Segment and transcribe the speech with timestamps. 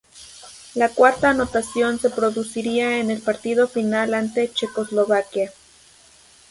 [0.73, 5.51] La cuarta anotación se produciría en el partido final ante Checoslovaquia.